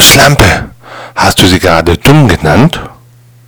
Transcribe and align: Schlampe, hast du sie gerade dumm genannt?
Schlampe, 0.00 0.70
hast 1.14 1.40
du 1.40 1.46
sie 1.46 1.58
gerade 1.58 1.96
dumm 1.96 2.28
genannt? 2.28 2.80